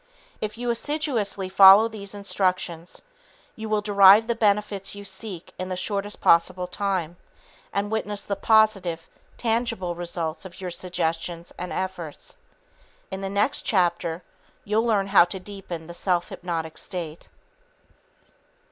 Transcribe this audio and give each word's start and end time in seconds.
If 0.41 0.57
you 0.57 0.71
assiduously 0.71 1.47
follow 1.47 1.87
these 1.87 2.15
instructions, 2.15 3.03
you 3.55 3.69
will 3.69 3.81
derive 3.83 4.25
the 4.25 4.33
benefits 4.33 4.95
you 4.95 5.05
seek 5.05 5.53
in 5.59 5.69
the 5.69 5.75
shortest 5.75 6.19
possible 6.19 6.65
time 6.65 7.17
and 7.71 7.91
witness 7.91 8.23
the 8.23 8.35
positive, 8.35 9.07
tangible 9.37 9.93
results 9.93 10.43
of 10.43 10.59
your 10.59 10.71
suggestions 10.71 11.53
and 11.55 11.71
efforts. 11.71 12.35
In 13.11 13.21
the 13.21 13.29
next 13.29 13.61
chapter, 13.61 14.23
you'll 14.65 14.87
learn 14.87 15.05
how 15.05 15.23
to 15.25 15.39
deepen 15.39 15.85
the 15.85 15.93
self 15.93 16.29
hypnotic 16.29 16.79
state. 16.79 17.29